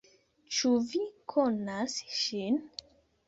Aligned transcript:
Ĉu 0.59 0.71
vi 0.93 1.01
konas 1.35 1.99
ŝin? 2.21 2.57